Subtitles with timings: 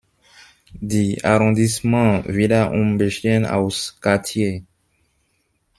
[0.79, 4.63] Die "arrondissements" wiederum bestehen aus "quartiers".